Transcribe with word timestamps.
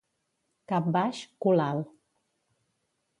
Cap 0.71 0.87
baix, 0.95 1.19
cul 1.45 1.63
alt. 1.69 1.93